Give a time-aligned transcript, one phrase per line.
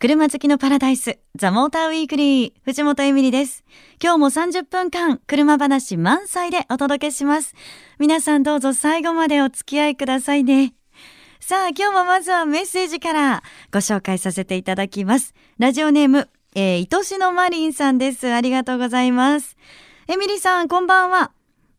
[0.00, 3.64] 車好きのパラダイス、ザ・モーターウィークリー、藤本エミリです。
[4.00, 7.56] 今日も30分間、車話満載でお届けします。
[7.98, 10.72] 皆さんどうぞ最後までお付き合いくださいね。
[11.40, 13.42] さあ、今日もまずはメッセージから
[13.72, 15.34] ご紹介させていただきます。
[15.58, 18.32] ラジオネーム、えー、愛しのマリンさんです。
[18.32, 19.56] ありがとうございます。
[20.06, 21.32] エミリさん、こんばんは。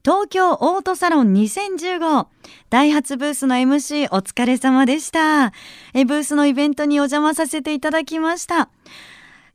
[0.09, 2.25] 東京オートサロン2015
[2.71, 5.53] ダイハツブースの MC お疲れ様でした。
[5.93, 8.71] えブースのイベントにお邪魔させていただきました。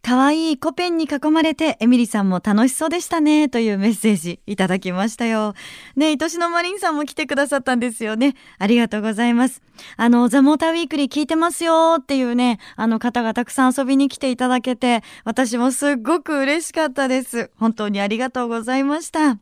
[0.00, 5.54] 可愛いコペンに囲まれてエミリさんも楽しそうでしたねというメッセージいただきましたよ。
[5.96, 8.36] ね愛しのマリンさんも来てくださったんですよね。
[8.60, 9.60] ありがとうございます。
[9.96, 17.50] あのザ・モーターウィークリー聞いてますよっていうねあの方がたくさん遊びに来ていただけて私もすっごく嬉しかったです。
[17.56, 19.40] 本当にありがとうございました。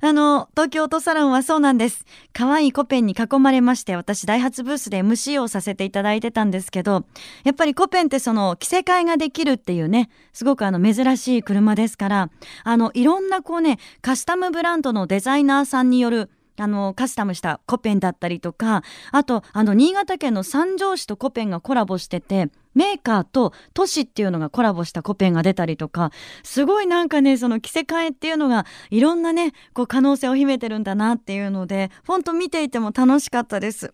[0.00, 2.04] あの、東京オートサロンはそうなんです。
[2.32, 7.04] 可愛いコペンに囲まれまして、私、ダイハツブースで MC をさせていただいてたんですけど、
[7.44, 12.30] やっぱりコペンってその、着せ替えができるっていうね、すごくあの、珍しい車ですから、
[12.64, 33.92] あの、いろんなこうね、カスタムブランドのデザイナーさんによるあの、カスタムしたコペンだったりとか、あと、あの、新潟県の三条市とコペンがコラボしてて、メーカーと都市っていうのがコラボしたコペンが出たりとか、すごいなんかね、その着せ替えっていうのが、いろんなね、こう可能性を秘めてるんだなっていうので、ほんと見ていても楽しかったです。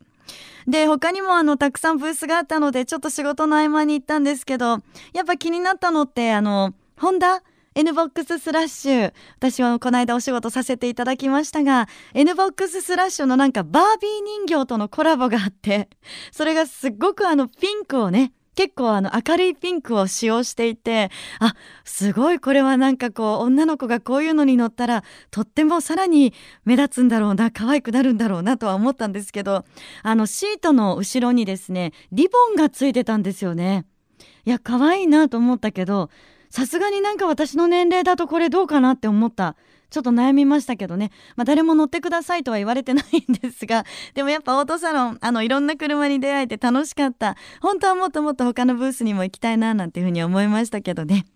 [0.67, 4.79] で、他にもあの、たくさんブースがあったので、ちょっと仕事の合間に行ったんですけど、
[5.13, 7.43] やっぱ気になったのって、あの、ホンダ
[7.75, 14.11] NBOX スラッシュ私はこの間お仕事させていただきましたが NBOX スラッシュのなんかバービー
[14.47, 15.89] 人形とのコラボがあって
[16.31, 26.33] それがすっごくあのピンクをね結構あの明るいピンクを使用していてあすごいこれはなんかこう女の子がこういうのに乗ったらとってもさらに
[26.65, 29.65] 目立つんだろうな可愛くなるんだろうなとは思ったんですけど
[30.05, 33.85] あのシートの後ろにですねリボンがついてたんですよね。
[34.47, 36.11] いや可愛いなと思ったけど
[36.55, 39.57] さすがになんか私の年齢だとこれどうかなって思った。
[39.91, 43.85] ちょっと悩みましたけどね、まあ、誰も乗ってくださいとは言われてないんですが
[44.15, 47.37] でもやっぱオートサロンあのいろんな車に出会えて楽しかった。
[47.61, 51.27] 本当はもっともっと他のブースにも行きたいななんていうふうに思いましたけどね。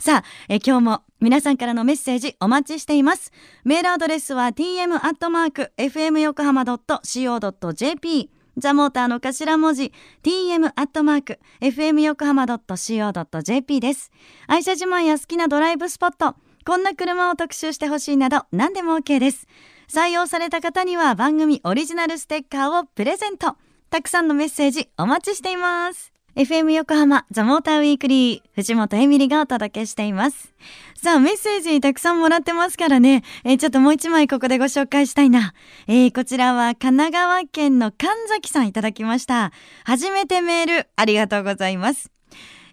[0.00, 3.32] さあえ今日も皆さんからのメッセージお待ちしています。
[3.64, 14.10] メールアドレスは tm.fm 横浜 .co.jp ザモーターの頭文字 tm アットマーク fm 横浜 .co.jp です。
[14.46, 19.46] 愛車自慢や好きなドライブスポット、こんな車を特集してほしいなど何でも OK です。
[19.88, 23.56] 採用された方には番組オリジナルステッカーをプレゼント。
[23.90, 26.15] たくさんのメッセージお待ちしています。
[26.36, 30.52] FM 横浜ザ・モーターウィークリー藤本エミリがお届けしています。
[30.94, 35.54] さあ、メッセージたくさんもらってますからね、えー、ちょっともう一枚ここでご紹介したいな。
[35.86, 39.50] えー、こちらは神奈川県の神崎さんいただきました。
[39.84, 42.10] 初めてメールありがとうございます。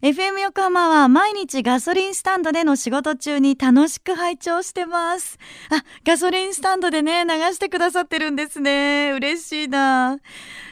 [0.02, 5.40] FM 横浜は毎日ガソリンスタンドでの仕事中に楽しく拝聴してます。
[5.70, 9.14] あ、ガソリンスタンドでね、流してくださってるんですね。
[9.14, 10.18] 嬉しいな。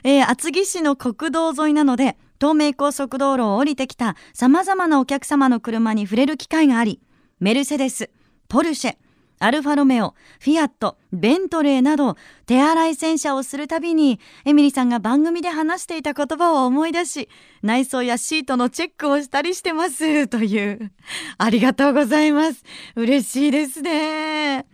[0.03, 7.00] えー、厚木市の国道沿いなので、東名高速道路を降りてきた様々なお客様の車に触れる機会があり、
[7.40, 8.09] メルセデス、
[8.47, 8.96] ポルシェ、
[9.38, 12.16] アルファロメオ、フィアット、ベントレーなど
[12.47, 17.30] 手洗い洗車をするたびにエミリさんが番組で話していた言葉を思い出し
[17.62, 20.91] 内装やシートのチェックをしたりしてますという。
[21.38, 22.63] ありがとうございます。
[22.96, 24.66] 嬉しいですね。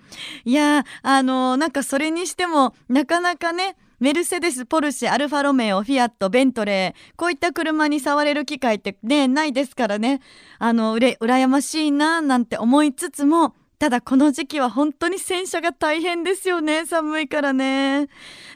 [0.46, 10.22] いやあのなんかそれにしてもなかなかねメルセデス、ポルシェ、アルファロメオ、フィアット、ベントレー、こういった車に触れる機会ってね、ないですからね。
[10.60, 16.86] あの、うれ、羨ましいな、なんて思いつつも、ただこの時期は本当に洗車が大変ですよね。
[16.86, 18.08] 寒いからね。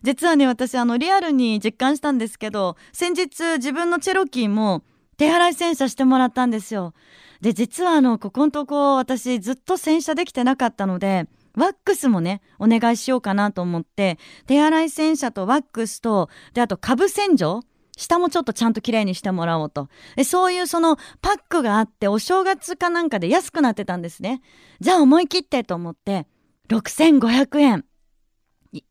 [0.03, 4.84] 実はね、私、あの、リアルに実感したんですけど、先日自分のチェロキーも
[5.18, 6.94] 手洗い洗車してもらったんですよ。
[7.41, 14.18] で、実はあの、ここのとこ私ずっと洗車できてなかったので、ワックスもね、お願いしようかなと思って、
[14.48, 17.62] 手洗い洗車とワックスと、で、あと、株洗浄
[17.98, 19.90] 下もちょっとちゃんときれいにしてもらおうと。
[20.16, 24.42] でそういうそのパックがあって、お正月かなんかで安くなってたんですね。
[24.80, 26.28] じゃあ思い切ってと思って、
[26.70, 27.86] 6500円。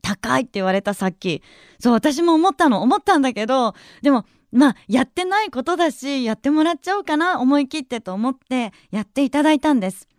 [0.03, 1.43] 高いって言われたさっき。
[1.79, 2.83] そう、私も思ったの。
[2.83, 10.10] 思ったんだけど、でも、まあ、やってないことだし、やってもらっちゃおうかな、思い切ってと思って、やっていただいたんです。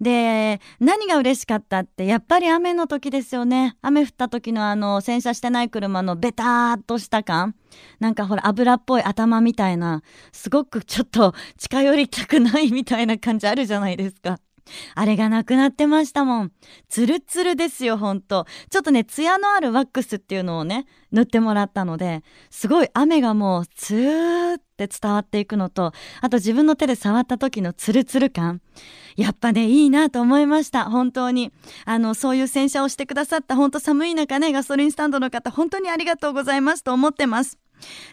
[0.00, 7.54] で何が嬉しかったってやっぱり雨の時ですよね雨降った時のあの洗車してない車のベターっとした感
[7.98, 10.02] なんかほら油っぽい頭みたいな
[10.32, 14.38] すごくちょっと近寄りたくないみたいな感じあるじゃないですか。
[14.94, 16.52] あれがなくなってましたもん。
[16.88, 18.46] ツルツルですよ、ほんと。
[18.70, 28.60] ちょっとね、ツヤのあるワックスっていうのをね、塗ってもらったので、すごい雨がもうツーって伝わっていくのと、あと自分の手で触った時のツルツル感。
[29.16, 30.84] やっぱね、いいなと思いました。
[30.84, 31.52] 本当に。
[31.84, 37.58] あの、そういう洗車をしてくださった、本当寒い中ね、ガソリンスタンドの方、本当にありがとうございますと思ってます。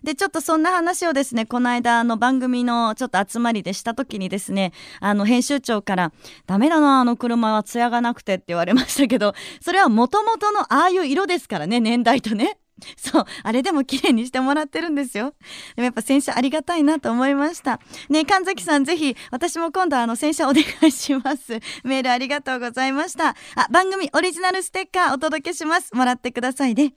[0.04, 6.12] で、ちょっとそんな話をですね、この間、あの番組のちょっと集まりでした時にですね、あの編集長から、
[6.46, 12.58] ダメだな、あの車は艶がなくてって言われましたけど、 それはもともとのああいう色ですからね、年代とね。
[12.98, 15.34] そう、あれでも綺麗にしてもらってるんですよ。
[15.76, 17.80] でもやっぱ洗車ありがたいなと思いました。
[18.10, 21.60] ね神崎さんぜひ、私も今度あの洗車お願いします。
[21.84, 23.30] メールありがとうございました。
[23.30, 23.36] あ、
[23.72, 25.94] 番組オリジナルステッカーお届けします。
[25.96, 26.94] もらってくださいね。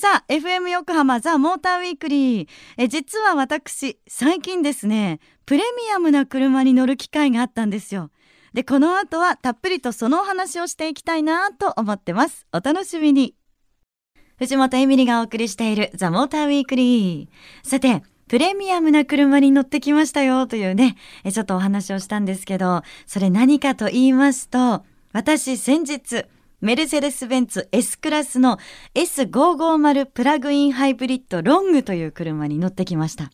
[0.00, 2.48] さあ FM 横浜ザ・モーターウィークリー。
[2.76, 8.12] え実は私最近ですねプレミアムな車に乗る機会があったんですよ。
[8.54, 12.46] でこの後はたっぷりとそのお話をしていきたいなと思ってます。
[12.52, 13.34] お楽しみに。
[14.36, 17.68] 藤本エミリがお送りしているザ・モーターウィークリー。
[17.68, 20.94] さてプレミアムな車に乗ってきましたよというね、
[21.28, 26.26] ちょっとお話をしたんですけど、それ何かと言いますと、私先日、
[26.60, 28.58] メルセデス・ベンツ S クラスの
[28.94, 33.30] S550 プラグインハイブリッドロングという車に乗ってきました。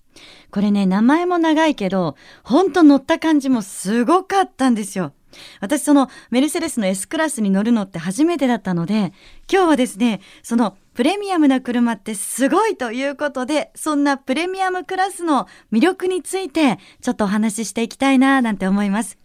[0.51, 5.15] これね、名前も長いけど、ほんと乗った感じもすごかったんですよ。
[5.61, 9.15] 私そのメルセデスの S クラスに乗るのって初めてだったので、
[9.51, 19.17] 今日はですね、そのプレミアムな車ってすごいということで、そんなプレミアムクラスの魅力についてちょっとお話ししていきたいななんて思います。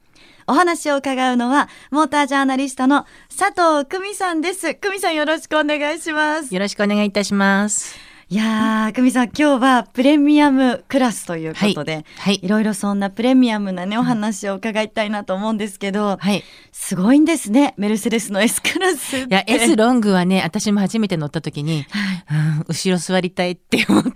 [0.50, 4.74] お話を伺うのは、モータージャーナリストの佐藤久美さんです。
[4.74, 6.52] 久美さんよろしくお願いします。
[6.54, 8.09] よろしくお願いいたします。
[8.32, 22.58] いやー、久美さん、今日はプレミアムクラスということで、はい、はい、いろいろそんなプレミアムなね、お話を伺いたいなと思うんですけど、はい、すごいんですね、メルセデスの S クラスいや、S ロングはね、私も初めて乗った時に、はい。
[22.58, 24.12] うん、後ろ座りたいって思った。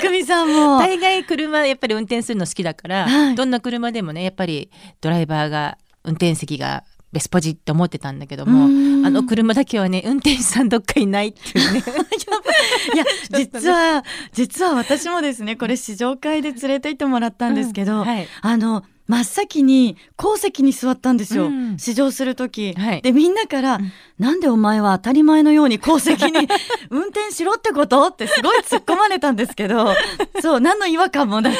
[0.00, 0.78] 久美さんも。
[0.78, 4.70] 大概車、やっぱり運転するの好きだから、はい、どんな車でもね、やっぱり
[5.02, 8.64] ドライバーが、運転席がベスポジって思ってたんだけども
[9.06, 11.82] あの車だけはね運転手さんどっかいないっていうね。
[12.94, 12.96] い。
[12.96, 18.04] や実は実は私もですねこれ試乗会で連れて行ってもらったんですけど、うん。
[18.04, 26.46] はい、あの真っ先に後席に座ったんですよ、うん、試乗する時、はい、でみんなから、うん、なんでお前は当たり前のように後席に
[26.90, 28.06] 運転しろってこと？
[28.06, 29.94] ってすごい突っ込まれたんですけど。
[30.40, 31.56] そう何の違和感もなく。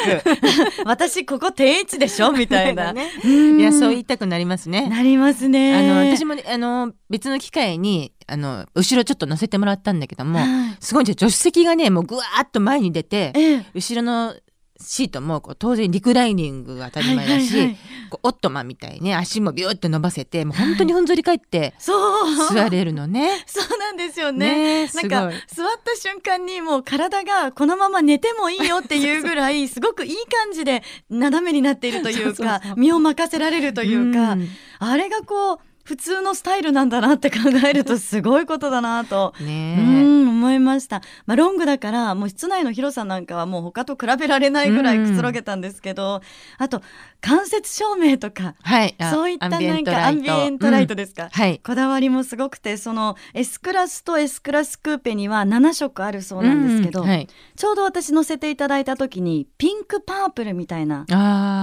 [0.85, 2.31] 私ここ定位置でしょ？
[2.31, 4.87] みたいな、ね、いやそう言いたくなりますね。
[4.87, 5.75] なりますね。
[5.75, 14.35] あの私もあの別の機会にあの後ろちょっと乗せてもらったんだけども、はい、すごい助手席がねもうぐわーっと前に出て、ええ、後ろの
[14.81, 17.77] シートもこう当然リクライニングが当たり前だし、はいはいはい、
[18.09, 23.43] こうオットマンみたいに足もビューって伸ばせてもう本当にふんぞり返って座れるのね。
[23.47, 24.85] そうなんですよね。
[24.85, 34.39] ねなんか座った瞬間にもう体がこのまま寝てもいいよっていうぐらい すごくいい感じで斜めになっているというか身を任せられるというか、う
[34.79, 35.59] あれがこう
[35.91, 40.11] 普通のスタイルなんだなって考えるとすごいことだなと、ね、うん
[40.41, 46.21] 思いました、まあ、ロングだからもう室内の広さなんかはもう他と比べられないぐらいくつろげたんですけど、うん、
[46.63, 46.81] あと
[47.19, 50.95] 間接照明とか、はい、そういったなんかアンビエントライト。
[50.95, 51.29] ですか、うん。
[51.29, 61.05] はい、こだわりもすごくてその S クラスと S クラスクーペには7色あるそうなんですけど、うんはい、ちょうど私乗せていただいた時にピンクパープルみたいな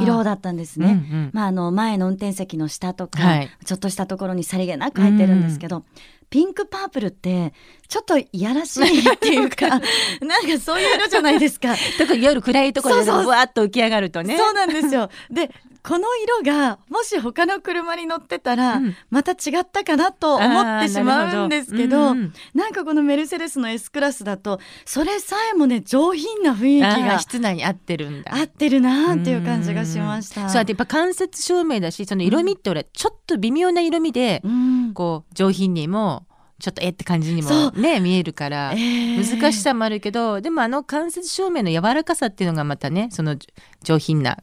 [0.03, 1.05] 色だったんですね。
[1.11, 3.21] うんうん、まあ、あの前の運転席の下とか、
[3.65, 5.85] ちょっとしたところにさりげなく入ってるんですけど、
[6.31, 7.55] ピンクパープルって
[7.89, 11.75] ちょっといやらしいっていうか なんかそういう色じゃないですか。
[11.97, 14.37] 特に夜暗いところでぶわっと浮き上がるとね。
[14.37, 15.09] そうなんですよ。
[15.31, 15.51] で
[15.89, 18.79] この色がもし他の車に乗ってたら、
[19.09, 28.35] また違ったかなと思ってしまうんですけど、うん、なんかこのメルセデスの S クラスだとそれさえもね上品な雰囲気が室内に合ってるんだ。
[28.35, 30.45] 合ってるなっていう感じがしました。
[30.45, 36.27] うそうやっぱ間接照明だしその色味って俺、ちょっと微妙な色味で、うん、こう上品にも
[36.59, 43.37] ちょっとえって感じにもね見えるから、えー、難しさもあるけどでもあの間接照明の柔らかさっていうのがまたねその
[43.83, 44.39] 上品な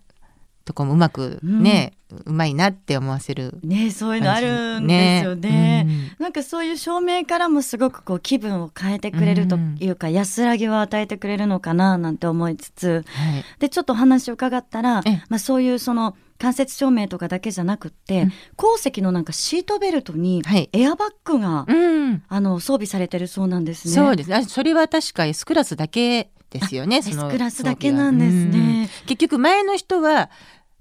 [0.65, 20.43] とこもうまくね、うん、うまいなって思わせるねそういうのあるんですよね、ねうん、なんかそういう照明からもすごくこう気分を変えてくれるというか、うん、安らぎを与えてくれるのかななんて思いつつ、はい、でちょっと話を伺ったら、まあ、そういうその間接照明とかだけじゃなくって、うん、後席のなんかシートベルトに
[20.73, 23.93] エアバッグが、はい、あの装備されてるそうなんですね。
[23.93, 24.49] そうです。
[24.49, 26.29] それは確か S クラスだけ
[26.59, 26.97] ですよね。
[26.97, 28.89] S クラスだけなんですね。
[29.05, 30.29] 結局前の人は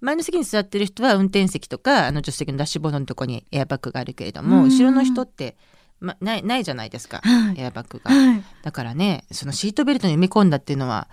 [0.00, 5.57] 前の席に座ってる人は運転席とかあの助手席のダッシュボードのとこにエアバッグがあるけれども、後ろの人って
[6.00, 11.09] ま、ないないじゃないですか、はい、エアバッグが、はい、だからねそのシートベルトに埋め込んだっていうのは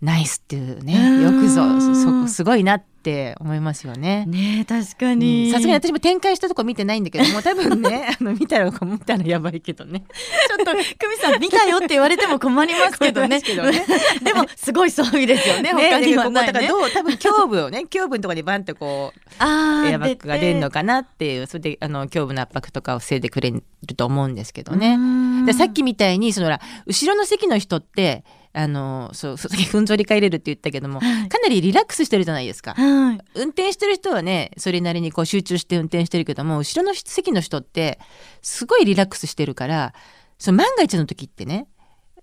[0.00, 1.62] ナイスっていうねよくぞ
[1.94, 2.91] そすごいなって
[3.40, 4.24] 思いますよね。
[4.26, 5.50] ね確かに。
[5.50, 10.04] さすがに私も展開したとこ見てないんだけども多分ね あの見たら見たらやばいけどね。
[10.48, 13.40] ちょっと久美さん見たよって言われても困りますけどね。
[13.40, 13.84] どね。
[14.22, 23.62] でもすごい装備ですよねね他にはない、ね、だからどう多分胸部をね 胸部のところにバンってこうエアバッグが出るのかなっていうそれであの胸部の圧迫とかを防いでくれる
[23.96, 24.98] と思うんですけどね。
[25.46, 26.50] でさっきみたいにその
[26.86, 37.98] 後ろの席の人ってあのそうさっきふんぞり返れるって言ったけども、はい、かなりリラックスしてるじゃないですか、はい、運転してる人はねそれなりにこう集中して運転してるけども後ろの席の人って
[38.42, 39.94] すごいリラックスしてるから
[40.38, 41.66] その万が一の時ってね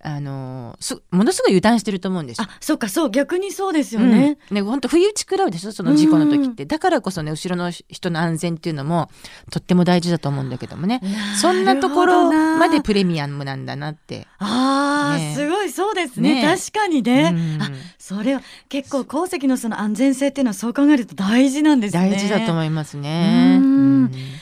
[0.01, 4.37] あのすものすごい油断してると思うんですあそうかそう逆にそうですよね。
[4.49, 9.09] うん、ね本当不意打ち食らうでしょその事故の時って、だからこそね後ろの人の安全っていうのも
[9.51, 11.01] とっても大事だと思うんだけどもね。
[11.39, 14.27] そんなところまでプレミアムなんだなって。
[14.37, 17.31] ああ、ね、すごいそうですね、ね、確かにね。
[17.33, 22.09] うん、あそれは結構鉱石のその安全性っていうのはそう考えると大事なんですね。
[22.09, 23.61] 大事だと思いますね。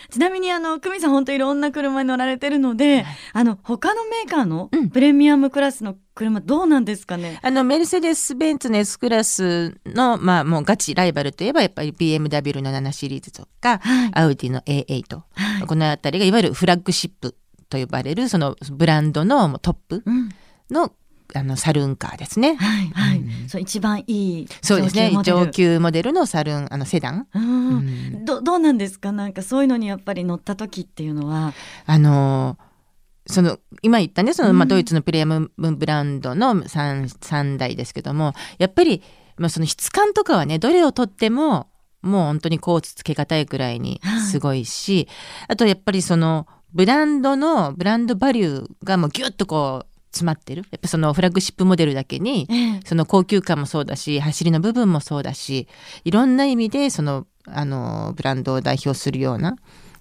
[0.10, 17.36] ちなみにあの久美さん本当いろんな車に乗られてるので、あの他のメーカーのプレミアムクラスの車どうなんですかね、あのメルセデス・ベンツの S クラスの、まあ、もうガチライバルといえばやっぱり BMW の7シリーズとか、はい、アウディの A8、はい、この辺りがいわゆるフラッグシップ
[17.70, 20.04] と呼ばれるそのブランドのトップ
[20.72, 20.94] の
[21.36, 22.56] あのサルーンカーですね。
[22.56, 23.20] はいはい。
[23.20, 25.12] うん、そう一番いいそうですね。
[25.24, 27.28] 上級モデルのサルーンあのセダン。
[27.34, 29.12] うん、どどうなんですか？
[29.12, 31.54] なんかそういうのにやっぱり乗った時っていうのは
[31.86, 32.58] あの
[33.28, 39.04] その今言ったねその、まあ、ドイツのプレミアムブランドの 3, 3台ですけどもやっぱり、
[39.38, 41.70] まあ、その質感とかはねどれをとっても
[42.02, 45.08] もう本当にコーツつけがたいくらいにすごいし、
[45.48, 50.64] あとやっぱりそのブランドのブランドバリューがもうギュッとこう詰まってる。
[50.72, 52.48] やっぱそのフラッグシップモデルだけに、
[52.86, 55.68] その高級感もそうだし走りの部分もそうだし
[56.06, 59.58] いろんな意味でそのあのブランドを代表するような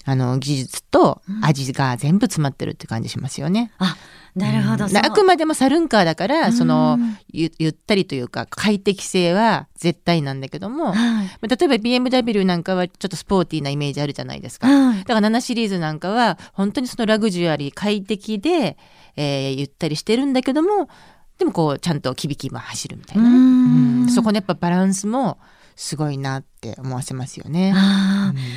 [0.07, 3.73] あの技術と味が全部詰まってるって感じしますよね。
[3.79, 3.97] あ
[4.37, 6.99] なるほど、うん、あくまでもサルンカーだからその
[7.33, 18.77] ゆゆったりというか快適性は絶対なんだけども、はい、例えば BMW なんかはちょっとスポーティーなイメージあるじゃないですか、はい、だから7シリーズなんかは本当にそのラグジュアリー快適で、
[19.17, 20.91] えー、ゆったりしてるんだけども
[21.39, 25.39] でもこうちゃんとキビキビ走るみたいなね、うん、そこのやっぱバランスも
[25.77, 27.73] すごいなって思わせますよね。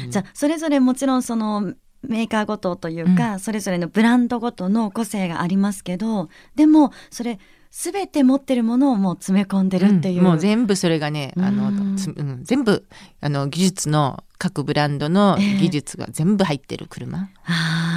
[0.06, 7.40] うん、じゃあそれぞれもちろんそのメーカーごとというか、うん、それぞれのブランドごとの個性がありますけどでもそれ
[7.72, 12.86] 全て持ってるものをもう詰め込んでるっていう、うん、もう全部それがねあの、うん、全部
[13.22, 17.18] あの技術の各ブランドの技術が全部入ってる車。
[17.18, 17.89] えー、あ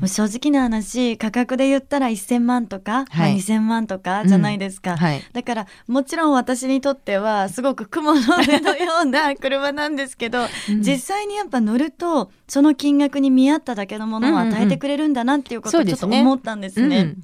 [0.00, 4.96] うん、正直な話価格で言ったら1,000万とか、はい、2,000万とかじゃないですか、うん。
[4.98, 17.14] はい、だからもちろん私にとってはすごく雲の上のような車なんですけど、うん、実際にやっぱ乗るとその金額に見合っただけのものを与えてくれるんだなっていうことをちょっと思ったんですね。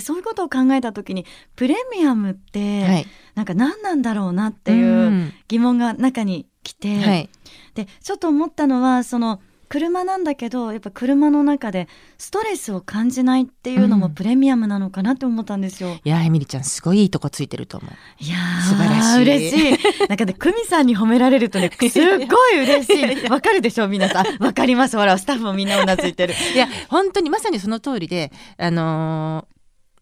[0.00, 7.28] そういうことを考えた時にプレミアムって、はい、なんか何なんだろうなっていう疑問が中に来て、はい、
[7.74, 15.90] でちょっと思ったのはその車なんだけどやっぱ車の中でストレスを感じないっていうのもプレミアムなのかなって思ったんですよ。
[15.90, 18.24] うん、いやエミリちゃんすごいいいとこついてると思う。
[18.24, 18.36] いや
[18.68, 19.22] 素晴らしい。
[19.22, 20.08] 嬉しい。
[20.08, 23.28] なんかね久美さんに褒められるとね すっごい嬉しい。
[23.28, 24.42] わかるでしょう皆さん。
[24.42, 24.96] わかります。
[24.96, 26.34] ほらスタッフもみんなうなずいてる。
[26.54, 29.46] いや本当にまさにその通りであの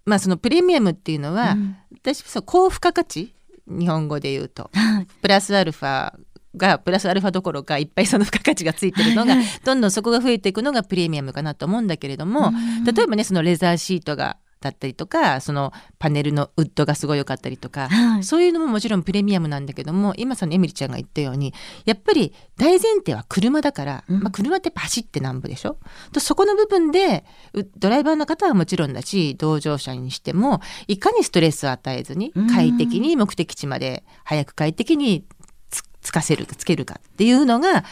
[0.07, 3.33] ー、まあそのプレミアムっていうのは、うん、私そう高付加価値？
[3.69, 4.71] 日本語で言うと、
[5.23, 6.15] プラスアルファ
[6.57, 12.53] がプラスアルファどころかいっぱいその付加価値がついてるのが、どんどんそこが増えていくのがプレミアムかなと思うんだけれども、
[12.85, 21.53] 例えばねそのレザーシートがだったりとかそのパネルのウッドがすごい良かったりとか、はい、そういうのももちろんプレミアムなんだけども今そのエミリちゃんが言ったように
[21.85, 25.77] やっぱり大前提は車だから、うん、まあ、車って走ってなんぼでしょ？
[26.11, 27.27] とそこの部分で
[27.77, 35.27] ドライバーの方はもちろんだし同乗者にしてもいかにストレスを与えずに快適に目的地まで早く快適に
[36.07, 37.85] つかせるつけるかっていうのが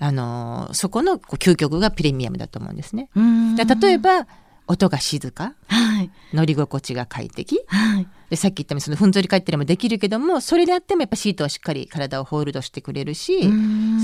[0.00, 3.10] あのそこのこう究極がプレミアムだと思うんですね。
[3.14, 4.26] 例えば
[4.66, 13.48] 音が静か、はい、乗り心地が快適、はい、でさっき言ったようにそのふんぞり返ったりもできるけどもそれであってもやっぱシートはしっかり体をホールドしてくれるしそ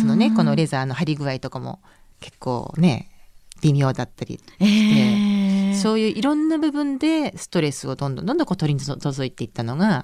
[0.07, 1.81] のねこのレザーの張り具合とかも
[2.21, 3.09] 結構ね
[3.63, 5.16] 微妙だったりして、えー、
[5.77, 10.03] そういういろんな部分でストレスをどんどんどんどんこう取り除いていったのが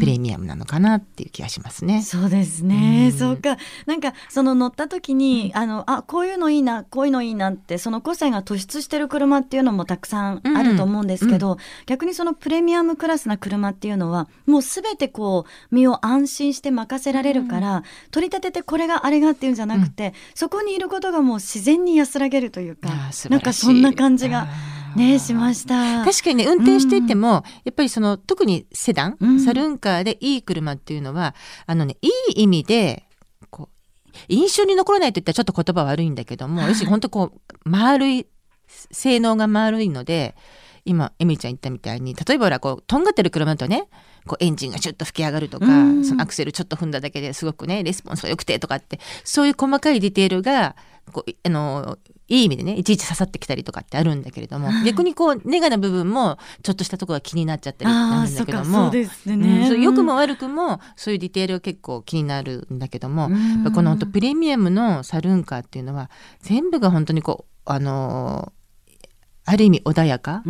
[0.00, 2.02] プレミアムなのかなっていう気がしますね。
[2.02, 3.56] そうですね、うそうか。
[3.86, 22.88] なんかその乗った時に、あのあこういうのいいなこういうのいいなってその個性が突出してる車っていうのもたくさんあると思うんですけど、逆にそのプレミアムクラスな車っていうのはもう全てこう身を安心して任せられるから、取り立ててこれがあれがっていうんじゃなくて、そこにいることがもう自然に安らげるというか
[23.30, 24.48] なんかそんな感じが。
[24.96, 26.04] ねしました。
[26.04, 31.34] 確かにね運転していても、うん、やっぱりその特にセダン、うん、サルンカーでいい車っていうのは
[31.66, 33.04] あのねいい意味で
[33.50, 38.26] こう印象に残らないといったらちょっと言葉悪いんだけども、はい、要するに本当こう丸い
[38.68, 40.34] 性能が丸いので
[40.84, 43.88] 今エミリちゃん言ったみたいに例えばこうとんがってる車だとね
[44.26, 45.66] こうエンジンがシュッと吹き上がるとか、
[46.02, 50.74] そのアクセルちょっと踏んだだけですごくねレスポンスが良くてとかってそういう細かいディテールが
[51.12, 58.92] こうあのいい意味でねいちいち刺さってきたりとかってあるんだけれども、逆にこうネガな部分もちょっとしたところが気になっちゃったりなんだけども
[59.76, 63.28] 良、くも悪くもそういうディテールが結構気になるんだけども、
[63.74, 68.52] この本当プレミアムのサルーンカーっていうのは全部が本当にこうあの
[69.44, 70.42] ある意味穏やか。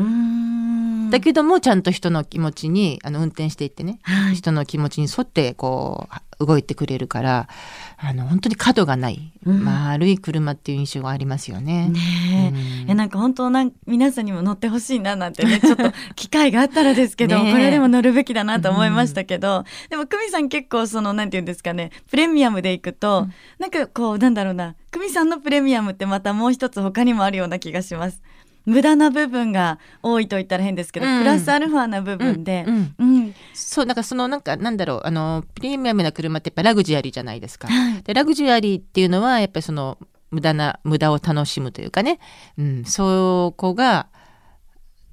[1.11, 6.09] だけどもちゃんと人の気持ちにあの運転していってね、はい、人の気持ちに沿ってこ
[6.41, 7.49] う動いてくれるから
[7.97, 11.89] あの本当に角がない、うん、丸い車っていう印象がありますよね。
[11.89, 28.23] ねえ、うん、なんか本当なん皆さんにも乗ってほしいななんてね ちょっと機会があったらですけどこれでも乗るべきだなと思いましたけど、うん、でも久美さん結構そのなんて言うんですかねプレミアムで行くと、うん、なんかこうなんだろうな久美さんのプレミアムってまたもう一つ他にもあるような気がします。
[28.67, 32.95] 無駄な部分が多いと言ったら変ですけど、うん、プラスアルファな部分で、うん。
[32.99, 37.69] うん、そうなんかそのなんかなんだろうあのプレミアムな車ってやっぱラグジュアリーじゃないですか。
[37.69, 39.99] はい、でラグジュアリーっていうのはやっぱりその
[40.33, 42.19] 無駄な無駄を楽しむというかね、
[42.59, 44.09] うん、そこが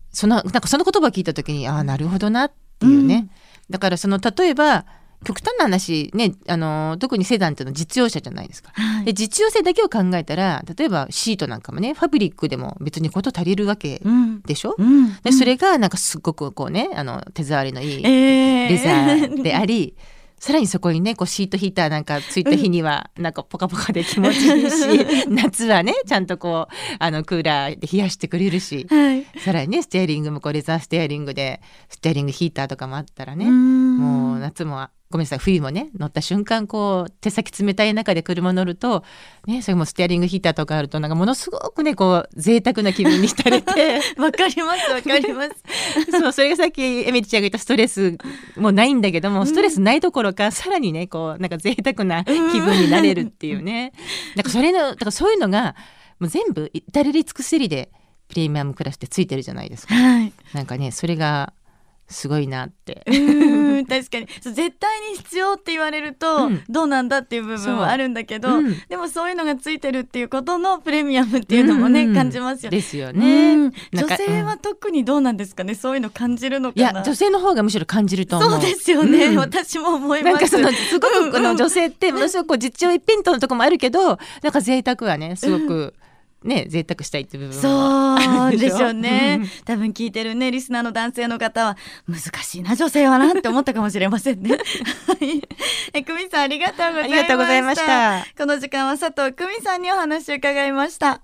[0.10, 3.30] そのなんかその言葉を聞いた時にああなるほどなっていうね、
[3.70, 4.86] だからその例えば
[5.24, 14.02] 極端な話ねあの特にセダンっていうのは実用車じゃないですか、はい、で実用性だけを考えたら例えばシートなんかもねファブリックでも別にこと足りるわけ
[14.46, 35.40] でしょ、うん、でそれがなんかすっごくこうねあの手触りのいいレザーであり、えーさらにそこにねこうシートヒーターなんかついた日には なんかポカポカで気持ちいいし夏はねちゃんとこうあのクーラーで冷やしてくれるし、はい、さらにねステアリングもこうレザーステアリングでステアリングヒーターとかもあったらねもう夏もごめんなさい。
[35.40, 39.04] 冬もね乗った瞬間こう手先冷たい中で車乗ると
[39.46, 44.02] ねそれもステアリングヒーターとかあるとなんかものすごくねこう贅沢な気分に浸れて。
[44.18, 45.52] わかりますわかります。
[46.20, 48.18] そうそれがさっきエミリちゃんが言ったストレス
[48.58, 53.94] もないんだけどもストレスないどころか、うん、さらにねこうなんか贅沢な気分になれるっていうね、
[54.32, 55.76] うん、なんかそれのだからそういうのが
[56.20, 57.92] もう全部至れり尽くせりで
[58.30, 61.54] プレミアムクラスってついてるじゃないですか、はい、なんかねそれが
[62.08, 63.04] すごいなって
[63.86, 64.28] 確かに。
[64.28, 72.72] 絶対に必要って言われると、どうなんだっていう部分はあるんだけど、うん、でもそういうのがついてるっていうことのプレミアムっていうのもね、うん、感じますよ。
[72.72, 72.78] ね。
[72.78, 73.72] ですよね。
[73.92, 75.76] 女性は特にどうなんですかね？
[75.76, 76.92] そういうの感じるのかな？
[76.92, 80.34] いや女性の方がむしろ感じるとそうですよね、私も思います。
[80.34, 85.94] なんかそのすごくこの女性ってものすごく実用一辺倒のとこもあるけどなんか贅沢はねすごく。
[86.44, 88.90] ね贅沢したいって部分そう でしょ？
[88.90, 91.78] うね、多分聞いてるねリスナーの男性の方は
[92.08, 94.58] 難しいな女性はなって思ったかもしれませんね。
[95.94, 96.94] え久美さんありがとう
[97.38, 98.26] ございました。
[98.38, 101.22] この時間は佐藤久美さんにお話を伺いました。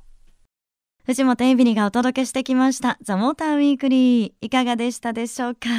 [1.05, 4.32] 藤本エビリがお届けしてきましたザ・モーターウィークリー。
[4.41, 5.69] いかがでしたでしょうか？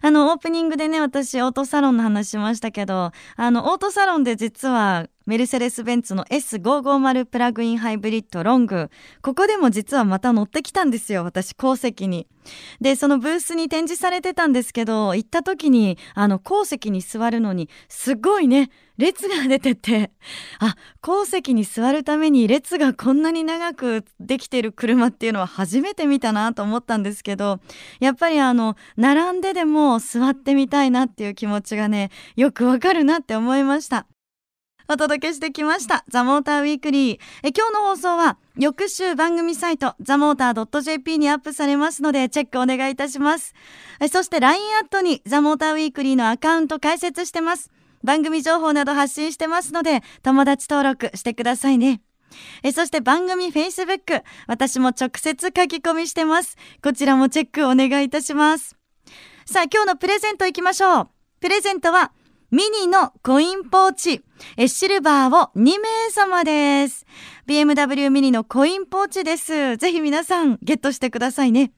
[0.00, 8.88] あのオープニングでね私オートサロンの話しましたけどあのオートサロンで実はメルセデス・ベンツの S550 プラグインハイブリッドロング。
[9.20, 12.26] ここでも実はまた乗ってきたんですよ私鉱石に。
[12.80, 20.12] でそのブースに展示されてたんですけど行った時にあの鉱石に座るのにすごいね列が出てて
[20.60, 27.60] あ鉱石に座るために列がこんなに長くできてる車っていうのは初めて見たなと思ったんですけど
[28.00, 34.06] やっぱりあの並んででも座ってみたいなっていう気持ちがねよくわかるなって思いました。
[34.90, 37.18] お届けしてきましたザ・モーターウィークリー。
[37.42, 43.54] え今日の放送は翌週番組サイトザ・モーター .jp にアップされますのでチェックお願いいたします。
[44.10, 47.70] そして LINE アットにザ・モーターウィークリーのアカウント開設してます。
[48.02, 52.00] 番組情報など発信してますので友達登録してくださいね。
[52.62, 56.56] えそして番組 Facebook 私も直接書き込みしてます。
[56.82, 58.74] こちらもチェックお願いいたします。
[59.44, 61.08] さあ今日のプレゼントいきましょう。
[61.40, 62.10] プレゼントは
[62.50, 64.22] ミニのコインポーチ、
[64.68, 67.04] シルバーを2名様です。
[67.46, 69.76] BMW ミニのコインポーチです。
[69.76, 71.72] ぜひ皆さんゲットしてくださいね。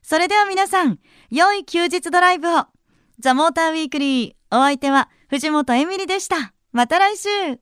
[0.03, 0.99] それでは皆さん、
[1.31, 2.67] 良い休日ドライブを。
[3.19, 4.37] ザモーターウィークリー。
[4.51, 6.55] お相手は藤本エミリでした。
[6.73, 7.59] また来週